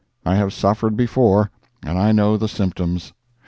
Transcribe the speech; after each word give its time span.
I 0.25 0.33
have 0.33 0.51
suffered 0.51 0.97
before, 0.97 1.51
and 1.83 1.99
I 1.99 2.11
know 2.11 2.35
the 2.35 2.47
symptoms. 2.47 3.13